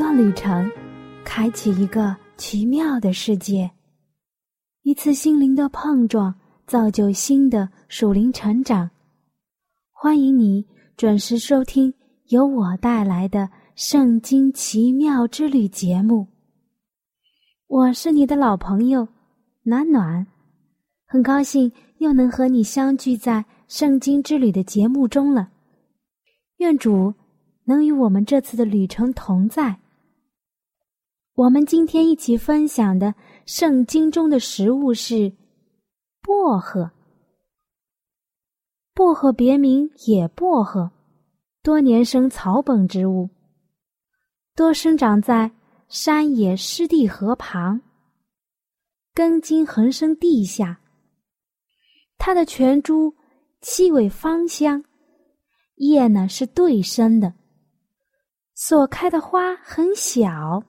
[0.00, 0.66] 段旅程，
[1.26, 3.70] 开启一个奇妙的世界。
[4.80, 6.34] 一次心灵的碰撞，
[6.66, 8.88] 造就新的属灵成长。
[9.92, 10.64] 欢迎你
[10.96, 11.92] 准时收听
[12.28, 13.40] 由我带来的
[13.74, 16.26] 《圣经奇妙之旅》节目。
[17.66, 19.06] 我是你的老朋友
[19.64, 20.26] 暖暖，
[21.04, 23.44] 很高兴又能和你相聚在。
[23.68, 25.50] 圣经之旅的节目中了，
[26.56, 27.12] 愿主
[27.64, 29.78] 能与我们这次的旅程同在。
[31.40, 33.14] 我们今天一起分享的
[33.46, 35.32] 圣经中的食物是
[36.20, 36.90] 薄荷。
[38.92, 40.90] 薄荷别名野薄荷，
[41.62, 43.30] 多年生草本植物，
[44.54, 45.50] 多生长在
[45.88, 47.80] 山野湿地河旁，
[49.14, 50.78] 根茎横生地下。
[52.18, 53.14] 它的全株。
[53.62, 54.82] 气味芳香，
[55.74, 57.34] 叶呢是对生的，
[58.54, 60.62] 所开的花很小，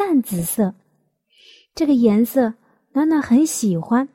[0.00, 0.74] 淡紫色，
[1.74, 2.54] 这个颜色
[2.92, 4.08] 暖暖很喜欢。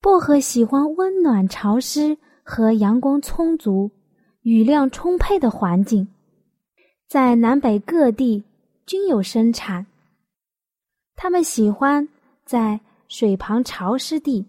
[0.00, 3.90] 薄荷喜欢温暖潮湿和阳光充足、
[4.42, 6.06] 雨量充沛的环境，
[7.08, 8.44] 在南北各地
[8.86, 9.84] 均有生产。
[11.16, 12.08] 它们喜欢
[12.44, 14.46] 在水旁潮湿地。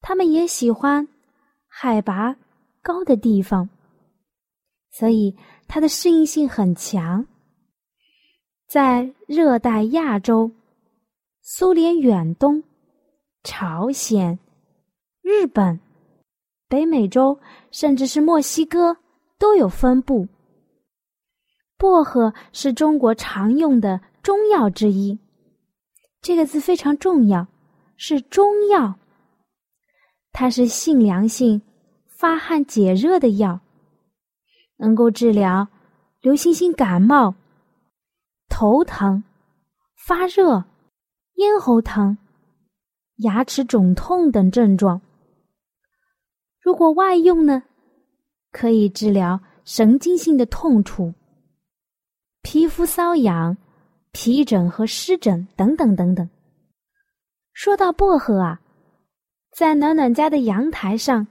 [0.00, 1.06] 它们也喜欢
[1.68, 2.36] 海拔
[2.82, 3.70] 高的地方，
[4.90, 5.36] 所以
[5.68, 7.24] 它的适应性很强。
[8.66, 10.50] 在热带亚洲、
[11.40, 12.62] 苏联远东、
[13.44, 14.36] 朝鲜、
[15.22, 15.78] 日本、
[16.68, 17.38] 北美洲，
[17.70, 18.96] 甚至是墨西哥
[19.38, 20.26] 都有分布。
[21.78, 25.16] 薄荷是中国常用的中药之一，
[26.20, 27.46] 这个字非常重要，
[27.96, 28.96] 是中药。
[30.32, 31.62] 它是性凉性、
[32.08, 33.60] 发汗解热的药，
[34.76, 35.68] 能够治疗
[36.20, 37.34] 流行性感冒、
[38.58, 39.22] 头疼、
[40.06, 40.64] 发热、
[41.34, 42.16] 咽喉疼、
[43.16, 44.98] 牙齿肿痛等症状。
[46.58, 47.62] 如果外用呢，
[48.52, 51.12] 可以治疗神经性的痛楚、
[52.40, 53.54] 皮肤瘙痒、
[54.10, 56.26] 皮疹和湿疹等等等等。
[57.52, 58.62] 说到薄荷啊。
[59.52, 61.26] 在暖暖家的阳台上，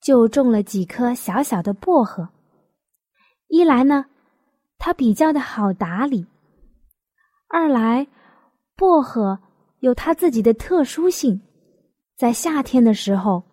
[0.00, 2.28] 就种了几棵小小的薄荷。
[3.48, 4.06] 一来呢，
[4.78, 6.24] 它比较的好打理；
[7.56, 8.08] 二来，
[8.74, 9.38] 薄荷
[9.78, 11.40] 有它自己的特殊性。
[12.16, 13.44] 在夏天的时候，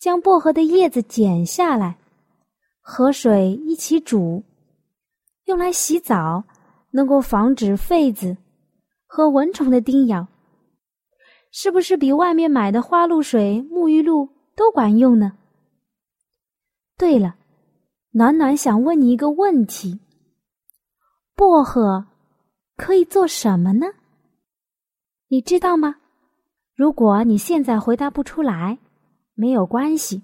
[0.00, 1.96] 将薄荷的叶子剪下来，
[2.80, 4.42] 和水一起煮，
[5.44, 6.42] 用来洗澡，
[6.90, 8.36] 能够防止痱子
[9.06, 10.26] 和蚊虫的叮咬。
[11.52, 15.38] 是不是比外面买的花露水、沐浴露都管用呢？
[16.98, 17.36] 对了，
[18.10, 20.00] 暖暖想问你一个问题：
[21.36, 22.06] 薄荷
[22.76, 23.86] 可以做什么呢？
[25.28, 25.96] 你知道吗？
[26.74, 28.78] 如果你现在回答不出来，
[29.34, 30.22] 没有关系，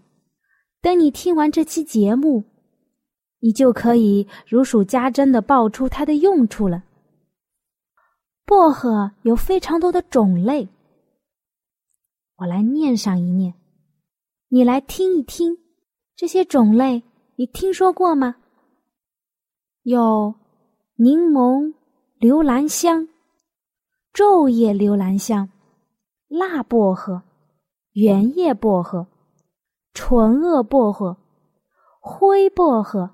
[0.81, 2.44] 等你听完这期节目，
[3.39, 6.83] 你就可以如数家珍的报出它的用处了。
[8.44, 10.69] 薄荷有非常多的种类。
[12.37, 13.55] 我来念上一念，
[14.49, 15.56] 你来听一听，
[16.16, 17.03] 这些种类
[17.37, 18.37] 你听说过吗？
[19.83, 20.34] 有
[20.97, 21.75] 柠檬
[22.21, 23.09] 留兰香、
[24.13, 25.49] 昼夜留兰香、
[26.29, 27.23] 辣薄荷、
[27.93, 29.07] 圆叶薄荷、
[29.95, 31.17] 纯萼薄荷、
[31.99, 33.09] 灰薄荷、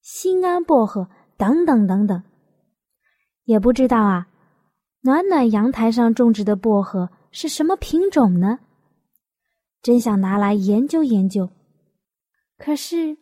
[0.00, 2.20] 新安薄荷等等等等。
[3.44, 4.26] 也不知道啊，
[5.02, 7.08] 暖暖阳台上种植的薄荷。
[7.30, 8.58] 是什么品种呢？
[9.80, 11.48] 真想拿来研究研究。
[12.58, 13.16] 可是，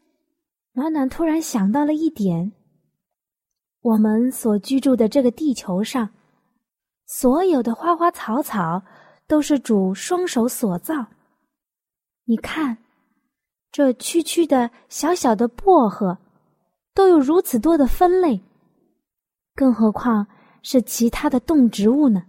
[0.73, 2.52] 暖暖突然想到了一点：
[3.82, 6.10] 我们所居住的这个地球上，
[7.06, 8.82] 所有的花花草草
[9.26, 11.06] 都是主双手所造。
[12.24, 12.76] 你看，
[13.72, 16.18] 这区区的小小的薄荷，
[16.94, 18.40] 都有如此多的分类，
[19.54, 20.26] 更何况
[20.62, 22.24] 是其他的动植物呢？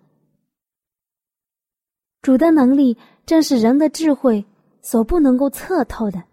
[2.21, 4.45] 主的能力正是人的智慧
[4.81, 6.24] 所不能够测透的。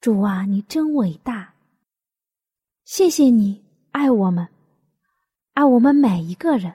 [0.00, 1.54] 主啊，你真伟大！
[2.92, 4.48] 谢谢你爱我们，
[5.52, 6.74] 爱我们每一个人。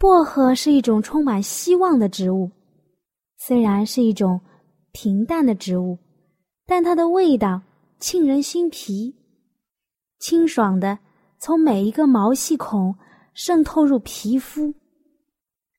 [0.00, 2.50] 薄荷是一种充满希望的植物，
[3.36, 4.40] 虽然是一种
[4.90, 5.96] 平淡的植物，
[6.66, 7.62] 但它的味道
[8.00, 9.14] 沁人心脾，
[10.18, 10.98] 清爽的
[11.38, 12.92] 从每一个毛细孔
[13.32, 14.74] 渗透入皮肤，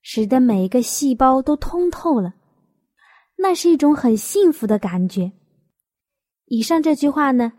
[0.03, 2.33] 使得每一个细胞都通透了。
[3.37, 5.33] 那是一种很幸福的感觉。
[6.45, 7.51] 以上这句话呢，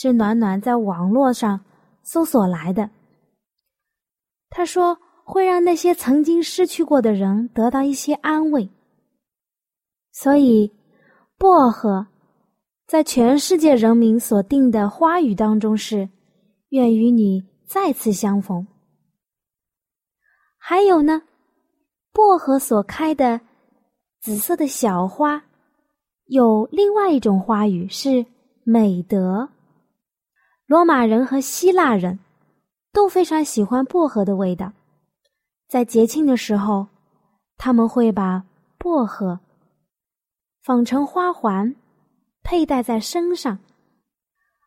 [0.00, 1.60] 是暖暖在网络上
[2.04, 2.88] 搜索来的。
[4.48, 4.96] 他说。
[5.30, 8.70] 会让那些曾经失去过的人得到一些安慰，
[10.10, 10.72] 所以
[11.36, 12.06] 薄荷
[12.86, 16.08] 在全世界人民所定的花语当中是
[16.72, 18.66] “愿与你再次相逢”。
[20.56, 21.20] 还有呢，
[22.10, 23.38] 薄荷所开的
[24.22, 25.44] 紫色的小花，
[26.24, 28.24] 有另外一种花语是
[28.64, 29.46] “美德”。
[30.68, 32.18] 罗马人和希腊人
[32.92, 34.70] 都非常喜欢薄荷的味道。
[35.66, 36.88] 在节庆的时候，
[37.56, 38.44] 他们会把
[38.76, 39.40] 薄荷
[40.62, 41.74] 纺成花环，
[42.42, 43.56] 佩戴在身上；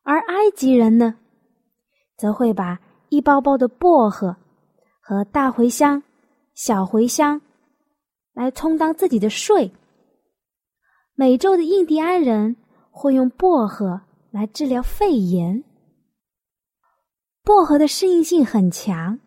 [0.01, 1.13] 而埃及人呢，
[2.17, 4.35] 则会把一包包的薄荷
[4.99, 6.01] 和大茴香、
[6.55, 7.39] 小茴香
[8.33, 9.71] 来充当自己的税。
[11.13, 12.55] 美洲的印第安人
[12.89, 14.01] 会用薄荷
[14.31, 15.63] 来治疗肺炎。
[17.43, 19.19] 薄荷的适应性很强。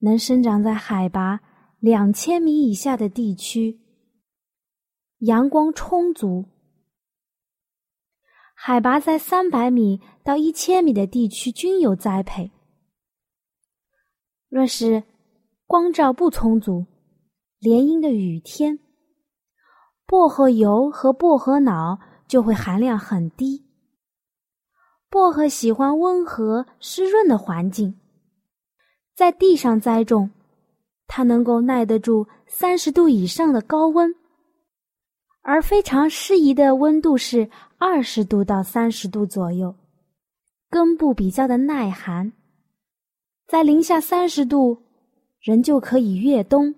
[0.00, 1.40] 能生长在海拔
[1.80, 3.80] 两千米以下的地区，
[5.18, 6.44] 阳光充足；
[8.54, 12.52] 海拔在三百米到一千米的地区均有栽培。
[14.48, 15.02] 若是
[15.66, 16.86] 光照不充足、
[17.58, 18.78] 连阴的雨天，
[20.06, 23.67] 薄荷油和薄荷脑就会含量很低。
[25.10, 27.98] 薄荷喜欢温和湿润的环境。
[29.14, 30.30] 在地上栽种，
[31.06, 34.14] 它能够耐得住三十度以上的高温，
[35.42, 39.74] 而非常适宜的温度是二十度到三十度左右。
[40.70, 42.30] 根部比较的耐寒，
[43.46, 44.82] 在零下三十度，
[45.40, 46.74] 人就可以越冬。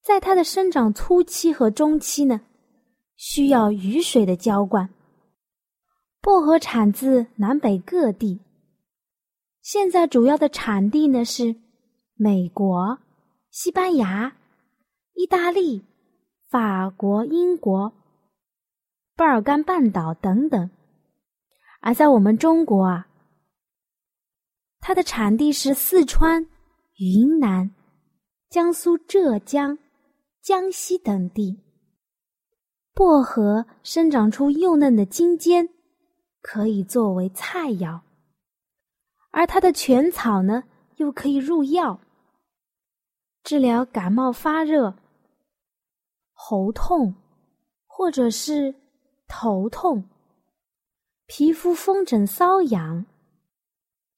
[0.00, 2.40] 在它的生长初期和中期呢，
[3.16, 4.88] 需要雨水的浇灌。
[6.22, 8.40] 薄荷产自南北各地。
[9.62, 11.56] 现在主要的产地呢是
[12.14, 12.98] 美国、
[13.50, 14.36] 西班牙、
[15.14, 15.82] 意大利、
[16.48, 17.92] 法国、英国、
[19.16, 20.70] 巴尔干半岛等等，
[21.80, 23.08] 而在我们中国啊，
[24.80, 26.46] 它的产地是四川、
[26.98, 27.70] 云南、
[28.50, 29.78] 江苏、浙江、
[30.42, 31.60] 江西等地。
[32.92, 35.70] 薄荷生长出幼嫩的茎尖，
[36.40, 38.00] 可以作为菜肴。
[39.30, 40.64] 而它的全草呢，
[40.96, 42.00] 又可以入药，
[43.42, 44.94] 治疗感冒发热、
[46.32, 47.14] 喉痛，
[47.86, 48.74] 或者是
[49.28, 50.04] 头痛、
[51.26, 53.06] 皮肤风疹瘙痒、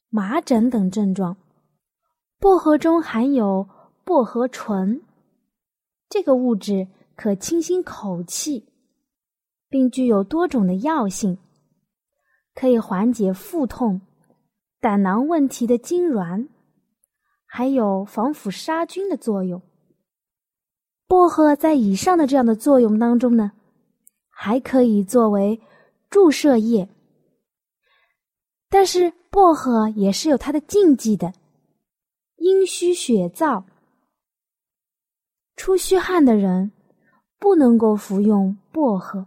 [0.08, 1.36] 麻疹等症状。
[2.38, 3.68] 薄荷中含有
[4.04, 5.02] 薄荷醇，
[6.08, 8.66] 这个物质可清新口气，
[9.68, 11.38] 并具有多种的药性，
[12.54, 14.00] 可以缓解腹痛。
[14.80, 16.48] 胆囊问题的痉挛，
[17.46, 19.62] 还有防腐杀菌的作用。
[21.06, 23.52] 薄荷在以上的这样的作用当中呢，
[24.28, 25.60] 还可以作为
[26.10, 26.88] 注射液。
[28.68, 31.32] 但是薄荷也是有它的禁忌的，
[32.36, 33.62] 阴虚血燥、
[35.54, 36.72] 出虚汗的人
[37.38, 39.26] 不能够服用薄荷。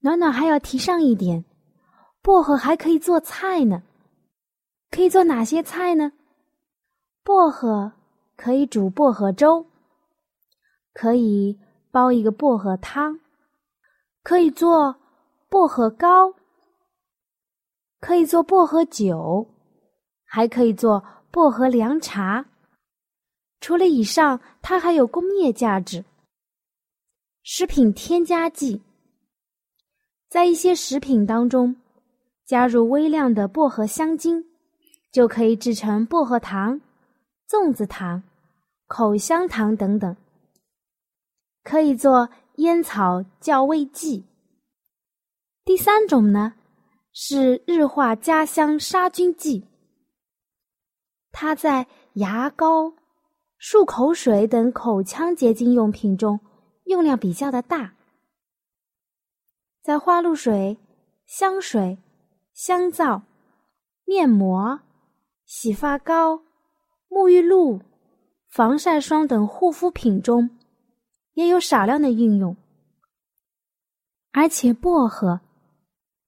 [0.00, 1.44] 暖暖还要提上一点。
[2.24, 3.82] 薄荷还可以做菜呢，
[4.90, 6.10] 可以做哪些菜呢？
[7.22, 7.92] 薄荷
[8.34, 9.66] 可以煮薄荷粥，
[10.94, 13.20] 可以煲一个薄荷汤，
[14.22, 14.96] 可以做
[15.50, 16.34] 薄荷糕，
[18.00, 19.46] 可以做薄荷酒，
[20.24, 22.46] 还可以做薄荷凉茶。
[23.60, 26.02] 除了以上，它还有工业价值。
[27.42, 28.80] 食品添加剂，
[30.30, 31.76] 在一些食品当中。
[32.44, 34.44] 加入微量的薄荷香精，
[35.10, 36.80] 就可以制成薄荷糖、
[37.48, 38.22] 粽子糖、
[38.86, 40.16] 口香糖等等。
[41.62, 44.24] 可以做烟草校味剂。
[45.64, 46.54] 第三种呢
[47.14, 49.66] 是日化加香杀菌剂，
[51.32, 52.92] 它在牙膏、
[53.58, 56.38] 漱口水等口腔洁净用品中
[56.84, 57.94] 用量比较的大。
[59.82, 60.76] 在花露水、
[61.26, 61.98] 香水、
[62.54, 63.22] 香皂、
[64.04, 64.80] 面膜、
[65.44, 66.40] 洗发膏、
[67.08, 67.80] 沐浴露、
[68.48, 70.48] 防晒霜等护肤品中
[71.32, 72.56] 也有少量的应用，
[74.30, 75.40] 而且薄荷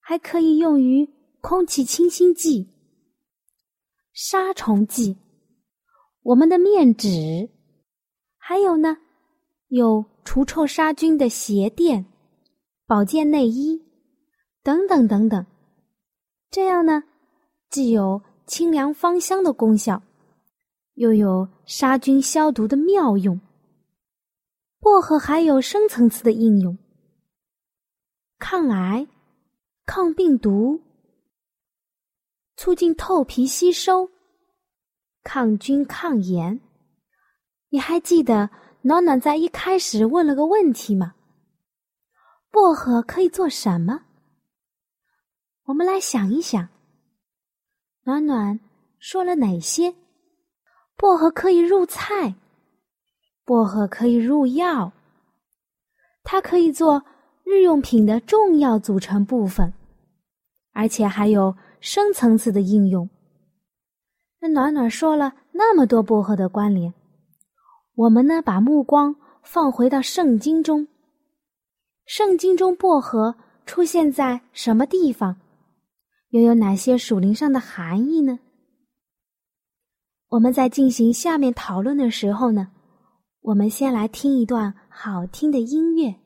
[0.01, 1.09] 还可以用于
[1.41, 2.69] 空气清新剂、
[4.13, 5.17] 杀虫剂。
[6.23, 7.49] 我们的面纸，
[8.37, 8.97] 还有呢，
[9.69, 12.05] 有除臭杀菌的鞋垫、
[12.85, 13.81] 保健内衣
[14.65, 15.47] 等等等等。
[16.51, 17.03] 这样呢，
[17.69, 20.03] 既有清凉芳香的功效，
[20.95, 23.41] 又有杀菌消毒的妙用。
[24.81, 26.79] 薄荷还有深层次的应用，
[28.39, 29.07] 抗癌、
[29.85, 30.81] 抗病毒、
[32.57, 34.11] 促进透皮吸收。
[35.25, 36.61] 抗菌抗炎，
[37.71, 38.49] 你还记得
[38.83, 41.17] 暖暖在一开始问了个问题吗？
[42.53, 44.06] 薄荷可以做什么？
[45.67, 46.69] 我们来想一想，
[48.05, 48.61] 暖暖
[49.01, 49.93] 说了哪些？
[50.97, 52.35] 薄荷可以入菜，
[53.45, 54.93] 薄荷可以入药，
[56.23, 57.03] 它可以做
[57.43, 59.73] 日用品的重要组成部分，
[60.73, 63.11] 而且还有深层次的应用。
[64.39, 66.95] 那暖暖说了那么多薄荷的关联，
[67.97, 70.87] 我们呢把目光放回到圣经中。
[72.07, 73.35] 圣经中薄荷
[73.67, 75.37] 出现在什么地方？
[76.31, 78.39] 又有哪些属灵上的含义呢？
[80.29, 82.69] 我们在进行下面讨论的时候呢，
[83.41, 86.17] 我们先来听一段好听的音乐。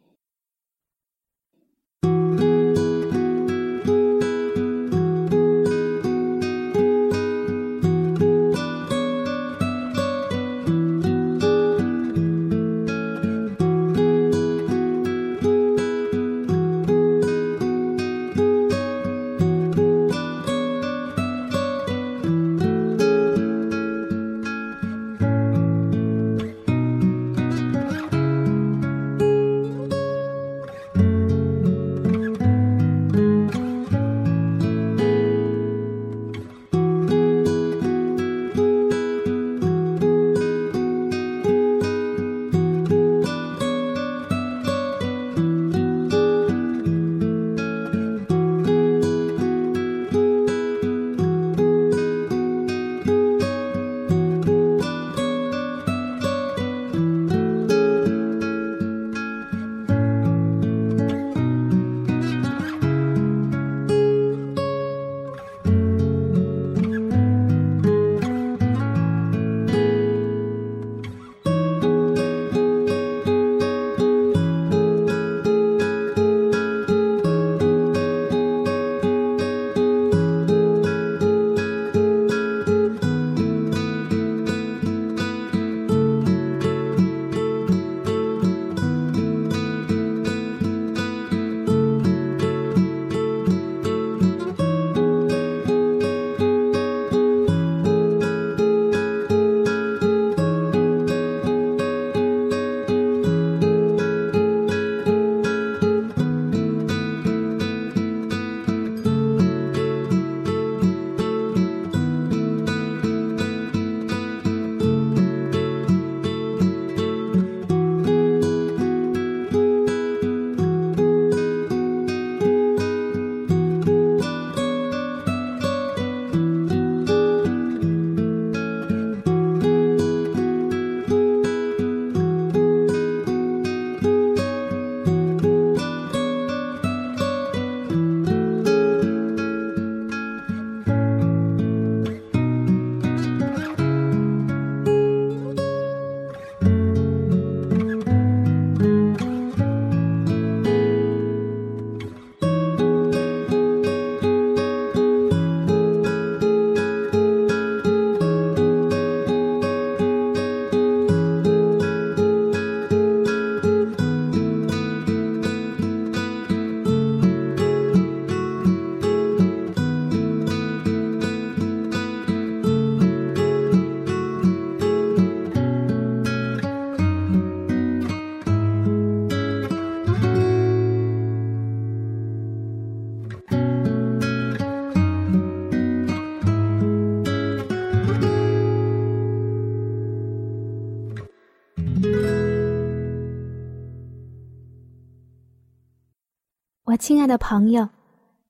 [197.30, 197.88] 的朋友，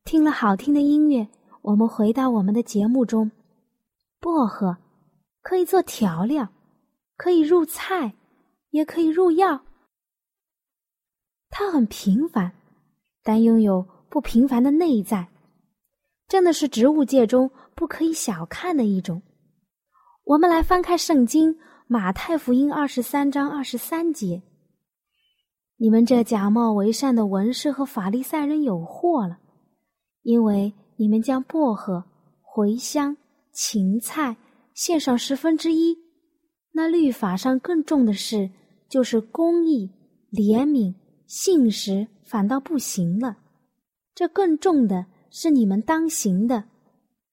[0.04, 1.28] 听了好听的音乐，
[1.60, 3.30] 我们回到我们的节目中。
[4.18, 4.74] 薄荷
[5.42, 6.48] 可以做调料，
[7.18, 8.14] 可以入菜，
[8.70, 9.60] 也可以入药。
[11.50, 12.50] 它很平凡，
[13.22, 15.28] 但拥有不平凡的内在，
[16.26, 19.20] 真的是植物界中不可以小看的一种。
[20.24, 21.54] 我们来翻开圣经
[21.86, 24.40] 《马太福音》二十三章二十三节。
[25.82, 29.38] 你们这假冒为善的文士和法利赛人有祸了，
[30.20, 32.04] 因为你们将薄荷、
[32.42, 33.16] 茴香、
[33.54, 34.36] 芹菜
[34.74, 35.96] 献上十分之一，
[36.72, 38.50] 那律法上更重的事，
[38.90, 39.90] 就是公义、
[40.30, 40.94] 怜悯、
[41.26, 43.38] 信实，反倒不行了。
[44.14, 46.64] 这更重的是你们当行的，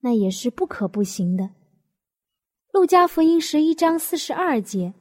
[0.00, 1.50] 那也是不可不行的。
[2.72, 4.94] 路加福音十一章四十二节，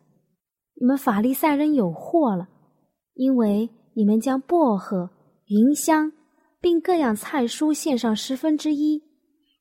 [0.73, 2.49] 你们法利赛人有祸了。
[3.17, 5.09] 因为你们将薄荷、
[5.47, 6.13] 芸香，
[6.61, 9.03] 并各样菜蔬献上十分之一，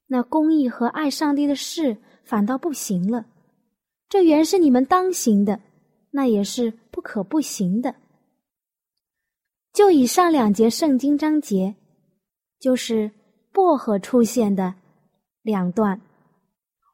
[0.06, 3.25] 那公义和爱上帝的事反倒不行了。
[4.10, 5.58] 这原是你们当行的，
[6.10, 7.94] 那也是不可不行的。
[9.72, 11.75] 就以上两节圣经章节，
[12.60, 13.10] 就是
[13.52, 14.75] 薄荷出现的
[15.42, 16.00] 两段，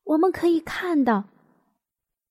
[0.04, 1.24] 我们可以看到，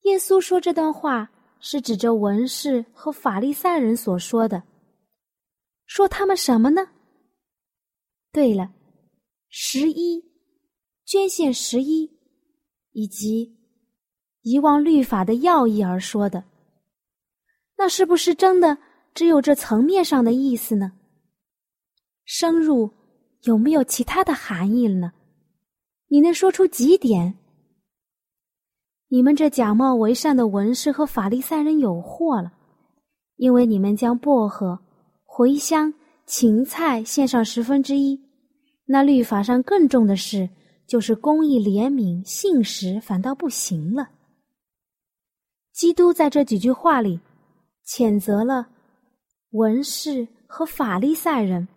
[0.04, 1.30] 耶稣说这段话。
[1.62, 4.64] 是指着文士和法利赛人所说的，
[5.86, 6.82] 说他们什么呢？
[8.32, 8.74] 对了，
[9.48, 10.24] 十一
[11.06, 12.10] 捐献十一，
[12.92, 13.58] 以及
[14.42, 16.44] 遗忘律法的要义而说的，
[17.78, 18.78] 那是不是真的
[19.14, 20.94] 只有这层面上的意思呢？
[22.26, 22.92] 深入
[23.42, 25.14] 有没有其他的含义了呢？
[26.08, 27.38] 你能说出几点？
[29.14, 32.54] 你们这假冒为善的文士和法利赛人有祸了，
[33.36, 34.80] 因为你们将薄荷、
[35.26, 35.94] 茴香、
[36.26, 38.18] 芹菜献上十分之一，
[38.86, 40.50] 那律法上更重的事，
[40.88, 44.12] 就是公义、怜悯、信实，反倒不行了。
[45.74, 47.20] 基督在这几句话里，
[47.86, 48.70] 谴责了
[49.50, 51.68] 文士和法利赛人，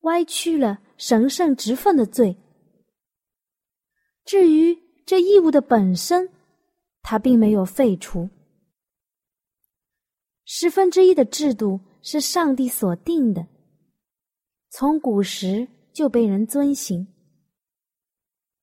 [0.00, 2.36] 歪曲了神圣职分的罪。
[4.24, 6.28] 至于这义务的本身，
[7.02, 8.28] 他并没有废除
[10.44, 13.46] 十分之一的制度，是上帝所定的，
[14.68, 17.06] 从古时就被人遵行。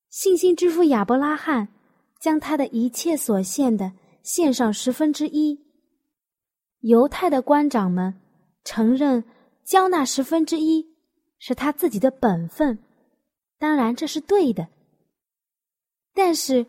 [0.08, 1.68] 信心之父亚伯拉罕
[2.20, 5.58] 将他的一切所献的献上十分之一，
[6.80, 8.20] 犹太的官长们
[8.64, 9.24] 承认
[9.64, 10.86] 交纳十分之一
[11.38, 12.78] 是他自己的本分，
[13.58, 14.68] 当然这是对的，
[16.14, 16.66] 但是。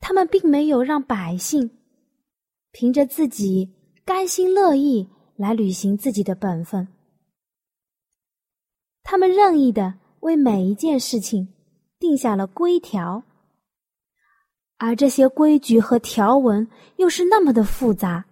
[0.00, 1.70] 他们并没有让百姓
[2.72, 6.88] 凭着自己甘心乐意来履行自己的本分，
[9.02, 11.52] 他们任意的为每一件事情
[11.98, 13.22] 定下了规条，
[14.76, 18.26] 而这些规矩和条文又是那么的复杂，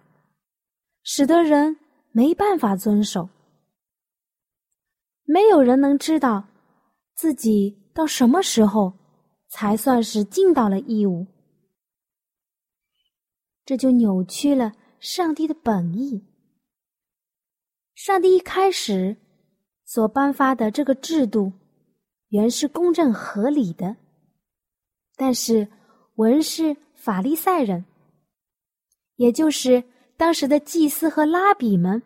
[1.03, 1.77] 使得人
[2.11, 3.29] 没办法遵守。
[5.23, 6.47] 没有人能知道
[7.15, 8.93] 自己到什么时候
[9.49, 11.27] 才算是尽到了义务。
[13.67, 16.23] 这就扭曲了上帝的本意。
[17.95, 19.17] 上帝一开始
[19.83, 21.51] 所颁发的这个制度，
[22.29, 23.97] 原是公正合理的，
[25.17, 25.67] 但是
[26.15, 27.83] 文士、法利赛人，
[29.17, 29.83] 也就是
[30.15, 32.01] 当时的祭司和拉比们，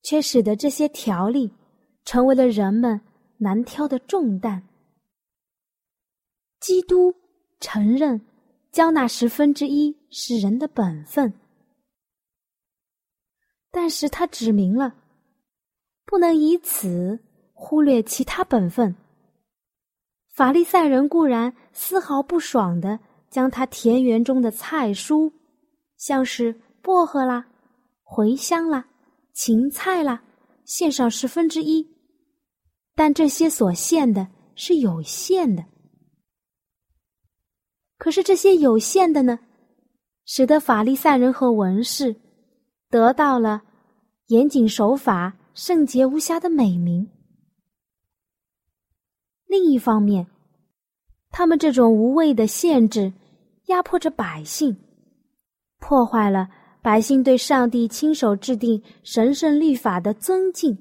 [0.00, 1.50] 却使得这些条例
[2.04, 3.00] 成为了人们
[3.38, 4.62] 难挑的重担。
[6.60, 7.12] 基督
[7.58, 8.27] 承认。
[8.70, 11.32] 交纳十分之一是人的本分，
[13.70, 14.94] 但是他指明了，
[16.04, 17.18] 不能以此
[17.54, 18.94] 忽略其他本分。
[20.34, 23.00] 法利赛人固然丝毫不爽的
[23.30, 25.32] 将他田园中的菜蔬，
[25.96, 27.48] 像是薄荷啦、
[28.04, 28.86] 茴香啦、
[29.32, 30.22] 芹菜啦，
[30.64, 31.84] 献上十分之一，
[32.94, 35.64] 但这些所献的是有限的。
[37.98, 39.40] 可是这些有限的呢，
[40.24, 42.14] 使得法利赛人和文士
[42.88, 43.62] 得到了
[44.28, 47.10] 严谨守法、圣洁无瑕的美名。
[49.46, 50.28] 另一方面，
[51.30, 53.12] 他们这种无谓的限制
[53.66, 54.76] 压迫着百姓，
[55.80, 56.48] 破坏了
[56.80, 60.78] 百姓对上帝亲手制定神圣律法的尊敬。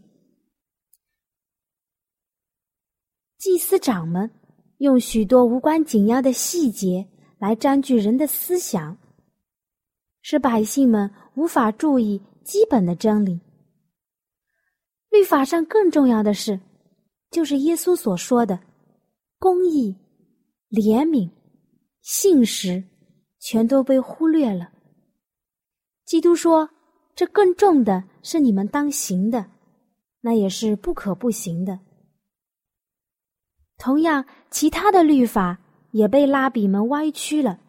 [3.40, 4.30] 祭司长们。
[4.78, 7.08] 用许多无关紧要的细节
[7.40, 8.98] 来占据人的思想，
[10.22, 13.40] 使百姓们无法注意基本的真理。
[15.10, 16.60] 律法上更重要的是，
[17.32, 18.60] 就是耶稣所说的
[19.40, 19.96] 公义、
[20.70, 21.30] 怜悯、
[22.02, 22.84] 信实，
[23.40, 24.72] 全都被忽略了。
[26.06, 26.70] 基督说
[27.16, 29.50] ：“这更重的是你们当行的，
[30.22, 31.80] 那也是不可不行的。”
[33.78, 35.60] 同样，其他的律法
[35.92, 37.60] 也被拉比们歪曲了。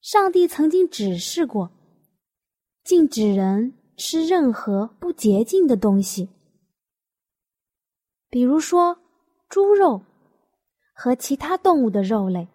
[0.00, 1.70] 上帝曾经指示过，
[2.84, 6.28] 禁止人吃任何不洁净的东西，
[8.28, 8.98] 比如说
[9.48, 10.02] 猪肉
[10.92, 12.48] 和其他动物的肉类，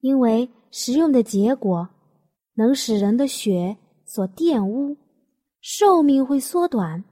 [0.00, 1.88] 因为食用的结果
[2.54, 4.96] 能使人的血所玷污，
[5.60, 7.04] 寿命会缩短。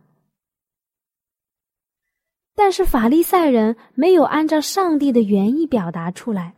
[2.55, 6.55] 但是法利赛人没有按照上帝的原意表达出来，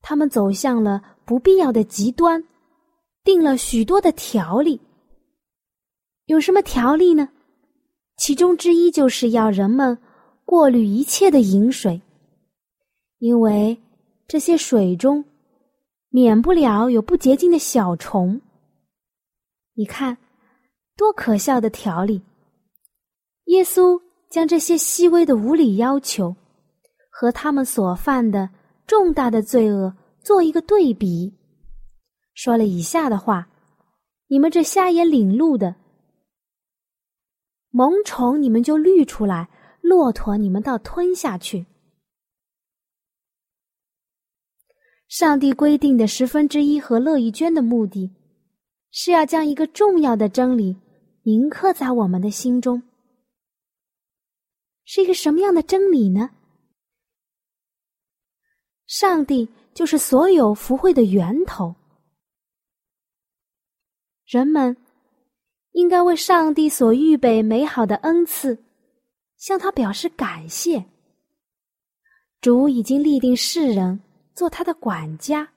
[0.00, 2.44] 他们走向了不必要的极端，
[3.24, 4.80] 定了许多的条例。
[6.26, 7.28] 有什么条例呢？
[8.16, 9.98] 其中之一就是要人们
[10.44, 12.00] 过滤一切的饮水，
[13.18, 13.76] 因为
[14.28, 15.24] 这些水中
[16.08, 18.40] 免不了有不洁净的小虫。
[19.74, 20.16] 你看，
[20.96, 22.22] 多可笑的条例！
[23.46, 24.05] 耶稣。
[24.30, 26.34] 将这些细微的无理要求
[27.10, 28.50] 和他们所犯的
[28.86, 31.32] 重大的罪恶做一个对比，
[32.34, 33.48] 说了以下的话
[34.28, 35.76] ：“你们这瞎眼领路的，
[37.70, 39.48] 萌宠你们就滤出来，
[39.80, 41.66] 骆驼你们倒吞下去。”
[45.08, 48.12] 上帝规定的十分之一和乐意捐的目的，
[48.90, 50.76] 是要将一个重要的真理
[51.22, 52.82] 铭刻在我们的心中。
[54.86, 56.30] 是一个什么样的真理呢？
[58.86, 61.74] 上帝就是所有福慧的源头，
[64.24, 64.76] 人们
[65.72, 68.62] 应该为上帝所预备美好的恩赐，
[69.36, 70.86] 向他表示感谢。
[72.40, 74.00] 主已经立定世人
[74.34, 75.52] 做他的管家，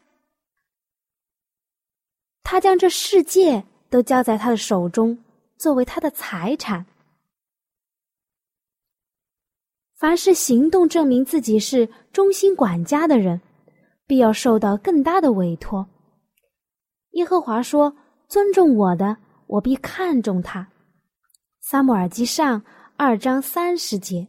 [2.41, 5.15] 他将这世界都交在他的手中，
[5.55, 6.83] 作为他的财产。
[9.99, 13.41] 凡是行动证明自己是忠心管家的人，
[14.07, 15.85] 必要受到更大的委托。
[17.11, 17.93] 耶和华说
[18.29, 20.65] ：“尊重我的，我必看重他。”
[21.59, 22.63] 撒母耳记上
[22.95, 24.25] 二章三十节。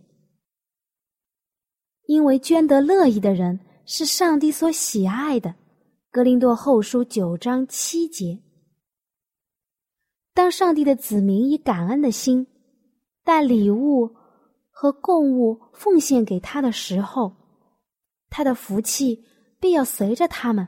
[2.07, 5.55] 因为捐得乐意的人是上帝所喜爱的。
[6.11, 8.37] 格林多后书九章七节。
[10.35, 12.45] 当上帝的子民以感恩的心
[13.23, 14.17] 带礼物。
[14.81, 17.35] 和供物奉献给他的时候，
[18.31, 19.23] 他的福气
[19.61, 20.67] 必要随着他们。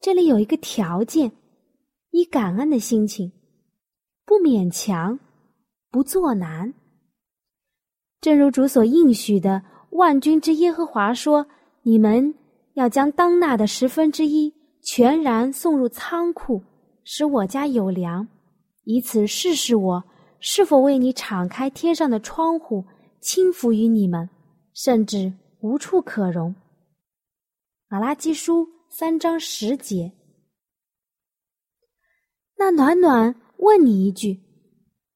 [0.00, 1.30] 这里有一个条件：
[2.10, 3.30] 以感恩的心情，
[4.24, 5.20] 不勉强，
[5.90, 6.72] 不作难。
[8.22, 11.46] 正如主所应许的，万军之耶和华说
[11.84, 12.34] ：“你们
[12.72, 16.62] 要将当纳的十分之一全然送入仓库，
[17.04, 18.26] 使我家有粮，
[18.84, 20.02] 以此试试我。”
[20.40, 22.84] 是否为你敞开天上的窗户，
[23.20, 24.30] 轻浮于你们，
[24.72, 26.54] 甚至无处可容？
[27.88, 30.12] 马拉基书三章十节。
[32.56, 34.40] 那暖暖问你一句：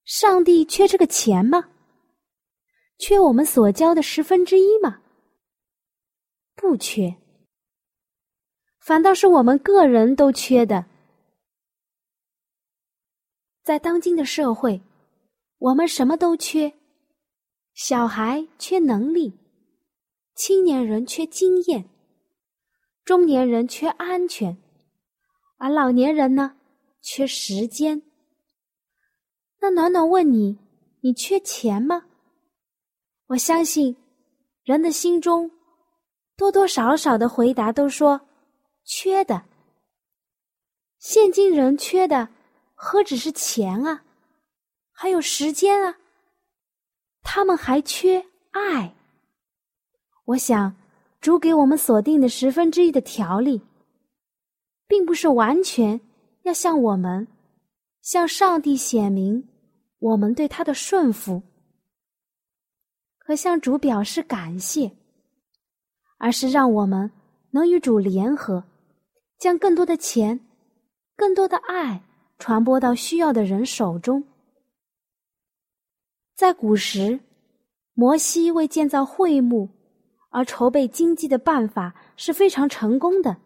[0.04, 1.70] 上帝缺这个钱吗？
[2.98, 5.02] 缺我们所交的十分之一吗？
[6.56, 7.16] 不缺，
[8.80, 10.84] 反倒是我们个人都缺的。
[13.62, 14.82] 在当今的社会。
[15.62, 16.74] 我们什么都缺，
[17.72, 19.38] 小孩缺能力，
[20.34, 21.88] 青年人缺经验，
[23.04, 24.60] 中年人缺安全，
[25.58, 26.56] 而老年人呢，
[27.00, 28.02] 缺时间。
[29.60, 30.58] 那暖暖问你，
[31.00, 32.06] 你缺钱吗？
[33.28, 33.96] 我相信，
[34.64, 35.48] 人的心中
[36.36, 38.20] 多多少少的回答都说
[38.82, 39.44] 缺的。
[40.98, 42.28] 现今人缺的
[42.74, 44.01] 何止是钱啊？
[45.02, 45.96] 还有时间啊，
[47.24, 48.94] 他们还缺爱。
[50.26, 50.76] 我想，
[51.20, 53.62] 主给我们锁定的十分之一的条例，
[54.86, 56.00] 并不是完全
[56.44, 57.26] 要向我们、
[58.00, 59.48] 向上帝显明
[59.98, 61.42] 我们对他的顺服
[63.18, 64.92] 和向主表示感谢，
[66.18, 67.10] 而是让我们
[67.50, 68.62] 能与主联合，
[69.36, 70.38] 将更多的钱、
[71.16, 72.00] 更多的爱
[72.38, 74.22] 传播到需要的人手中。
[76.34, 77.20] 在古时，
[77.94, 79.68] 摩西为建造会幕
[80.30, 83.36] 而筹备经济的办法是非常成功的。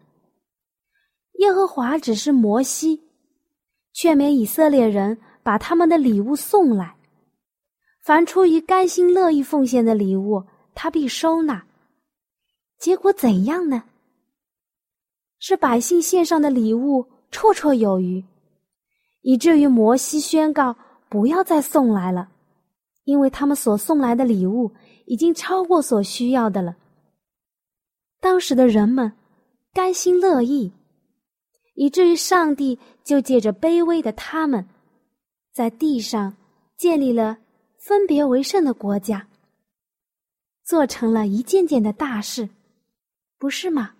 [1.39, 3.03] 耶和华只是摩西，
[3.93, 6.95] 劝勉以色列人把他们的礼物送来。
[8.03, 11.65] 凡出于甘心乐意奉献的礼物，他必收纳。
[12.79, 13.83] 结果怎样呢？
[15.39, 18.23] 是百姓献上的礼物绰绰有余，
[19.21, 20.75] 以至于摩西宣告
[21.09, 22.29] 不要再送来了，
[23.07, 24.69] 因为他们所送来的礼物
[25.05, 26.75] 已经超过所需要的了。
[28.19, 29.13] 当时的人们
[29.71, 30.73] 甘心乐意，
[31.73, 34.67] 以至于上帝就借着卑微的他们，
[35.53, 36.35] 在地上
[36.77, 37.39] 建立了。
[37.79, 39.29] 分别为圣的国家，
[40.65, 42.49] 做成了一件件的大事，
[43.37, 43.93] 不是吗？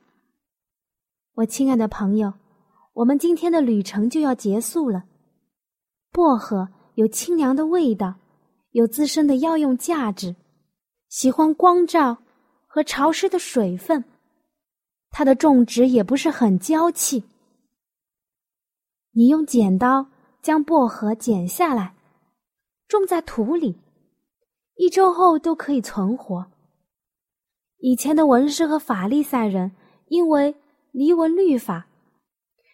[1.36, 2.34] 我亲爱的朋友，
[2.92, 5.06] 我们今天的旅程就要结束了。
[6.12, 8.16] 薄荷有清凉的味道，
[8.78, 10.36] 有自身的药用价值，
[11.10, 12.16] 喜欢光照
[12.68, 14.04] 和潮湿的水分，
[15.10, 17.24] 它的种植也不是很娇气。
[19.14, 20.06] 你用剪刀
[20.44, 21.96] 将薄荷剪下来。
[22.88, 23.80] 种在土里，
[24.76, 26.46] 一周后都可以存活。
[27.80, 29.72] 以前的文士和法利赛人
[30.10, 30.56] 因为
[30.92, 31.88] 离文律法，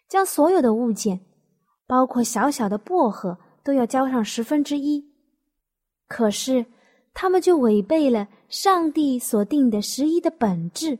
[0.10, 1.22] 将所有的物件，
[1.88, 5.12] 包括小小的薄荷，都要交上十分之一。
[6.13, 6.63] 可是
[7.12, 10.99] 他们就违背了上帝所定的十一的本质。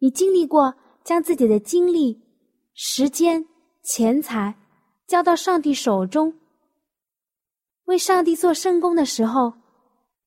[0.00, 2.20] 你经历过将自己的精力、
[2.74, 3.46] 时间、
[3.84, 4.56] 钱财
[5.06, 6.34] 交到上帝手中？
[7.84, 9.52] 为上帝做圣功的时候，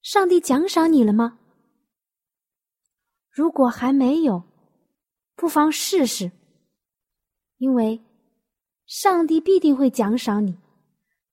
[0.02, 1.38] 上帝奖赏你了吗？
[3.30, 4.44] 如果还没有，
[5.36, 6.32] 不妨试试，
[7.58, 8.02] 因为
[8.86, 10.58] 上帝必定会奖赏你，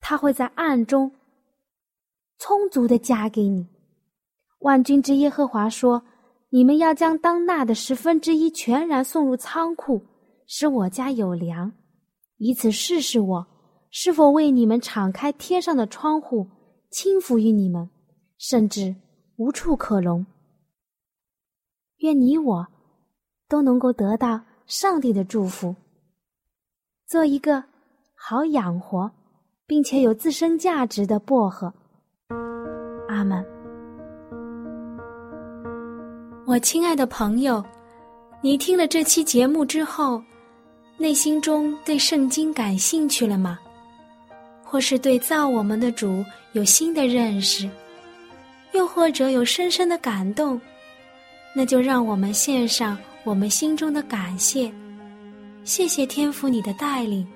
[0.00, 1.12] 他会在暗中
[2.40, 3.68] 充足的加给你。
[4.58, 6.02] 万军之耶和华说
[6.50, 10.02] ：“你们要将当纳的十分之一全然送入仓库，
[10.48, 11.72] 使我家有粮，
[12.38, 13.46] 以此试试我。”
[13.92, 16.46] 是否为你们敞开天上的窗户，
[16.90, 17.90] 轻抚于你们，
[18.38, 18.94] 甚至
[19.34, 20.24] 无处可容？
[21.96, 22.68] 愿你我
[23.48, 25.74] 都能够得到上帝的祝福，
[27.08, 27.64] 做一个
[28.14, 29.10] 好养活
[29.66, 31.74] 并且有自身价值的薄荷。
[33.20, 33.44] 他们。
[36.46, 37.62] 我亲爱的朋友，
[38.40, 40.22] 你听了这期节目之后，
[40.96, 43.58] 内心中对圣经感兴趣了吗？
[44.64, 47.68] 或是对造我们的主有新的认识，
[48.72, 50.58] 又或者有深深的感动，
[51.54, 54.72] 那就让我们献上我们心中的感谢，
[55.62, 57.26] 谢谢天父你的带领，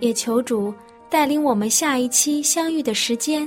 [0.00, 0.72] 也求主
[1.10, 3.46] 带领我们下一期相遇的时间。